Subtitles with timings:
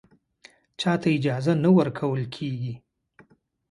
[0.79, 2.73] چا ته اجازه نه ورکول کېږي